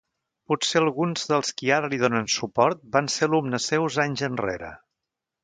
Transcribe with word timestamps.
Potser 0.51 0.79
alguns 0.79 1.27
dels 1.31 1.53
qui 1.59 1.69
ara 1.75 1.91
li 1.91 1.99
donen 2.05 2.31
suport 2.37 2.81
van 2.97 3.11
ser 3.17 3.29
alumnes 3.29 3.69
seus 3.75 4.01
anys 4.07 4.27
enrere. 4.31 4.73